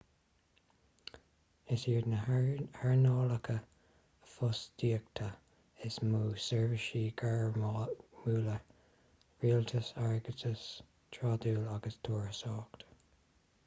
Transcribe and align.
is 1.73 1.83
iad 1.89 2.05
na 2.13 2.21
hearnálacha 2.77 3.55
fostaíochta 4.37 5.27
is 5.89 5.99
mó 6.13 6.21
seirbhísí 6.47 7.03
gairmiúla 7.25 8.57
rialtas 9.45 9.93
airgeadas 10.09 10.65
trádáil 11.19 11.61
agus 11.79 12.03
turasóireacht 12.09 12.87